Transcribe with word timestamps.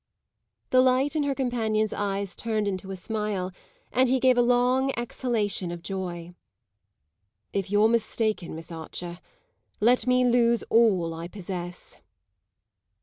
The 0.71 0.81
light 0.81 1.15
in 1.15 1.21
her 1.21 1.35
companion's 1.35 1.93
eyes 1.93 2.35
turned 2.35 2.67
into 2.67 2.89
a 2.89 2.95
smile, 2.95 3.51
and 3.91 4.09
he 4.09 4.19
gave 4.19 4.35
a 4.35 4.41
long 4.41 4.91
exhalation 4.97 5.69
of 5.71 5.83
joy. 5.83 6.33
"If 7.53 7.69
you're 7.69 7.87
mistaken, 7.87 8.55
Miss 8.55 8.71
Archer, 8.71 9.19
let 9.79 10.07
me 10.07 10.25
lose 10.25 10.63
all 10.71 11.13
I 11.13 11.27
possess!" 11.27 11.97